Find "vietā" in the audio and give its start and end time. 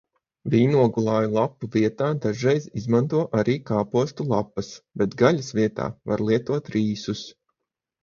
1.75-2.07, 5.63-5.91